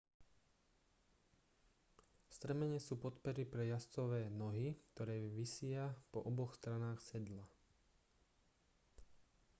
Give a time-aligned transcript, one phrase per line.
[2.35, 7.45] strmene sú podpery pre jazdcove nohy ktoré visia po oboch stranách sedla